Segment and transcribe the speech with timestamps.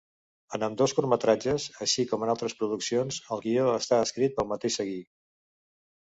[0.57, 4.97] En ambdós curtmetratges, així com en altres produccions, el guió està escrit pel mateix Seguí.